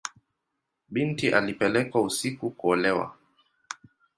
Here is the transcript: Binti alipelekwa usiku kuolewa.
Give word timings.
Binti 0.89 1.31
alipelekwa 1.33 2.01
usiku 2.01 2.49
kuolewa. 2.49 3.17